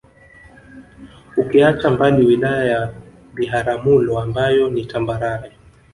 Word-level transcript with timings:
Ukiacha 1.37 1.89
mbali 1.89 2.25
Wilaya 2.25 2.65
ya 2.65 2.93
Biharamulo 3.33 4.19
ambayo 4.19 4.69
ni 4.69 4.85
tambarare 4.85 5.51